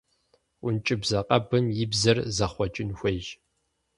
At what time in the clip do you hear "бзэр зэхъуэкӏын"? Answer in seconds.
1.91-2.89